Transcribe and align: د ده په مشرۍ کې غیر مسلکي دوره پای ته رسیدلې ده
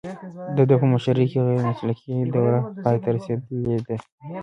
د 0.55 0.57
ده 0.69 0.75
په 0.81 0.85
مشرۍ 0.93 1.25
کې 1.31 1.39
غیر 1.47 1.59
مسلکي 1.69 2.13
دوره 2.35 2.57
پای 2.83 2.97
ته 3.03 3.07
رسیدلې 3.15 3.77
ده 3.87 3.95